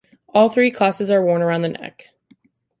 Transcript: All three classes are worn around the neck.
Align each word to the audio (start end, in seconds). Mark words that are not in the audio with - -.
All 0.29 0.49
three 0.49 0.71
classes 0.71 1.11
are 1.11 1.23
worn 1.23 1.43
around 1.43 1.61
the 1.61 1.69
neck. 1.69 2.07